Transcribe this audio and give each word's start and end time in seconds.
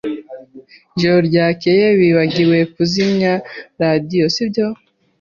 Ijoro 0.95 1.17
ryakeye 1.29 1.85
wibagiwe 1.99 2.57
kuzimya 2.73 3.33
radio, 3.81 4.23
sibyo? 4.35 4.65